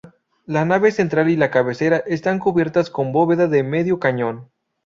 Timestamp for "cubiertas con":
2.39-3.11